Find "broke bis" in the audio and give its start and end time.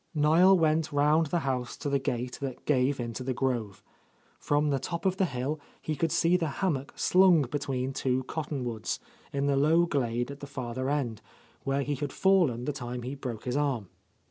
13.13-13.55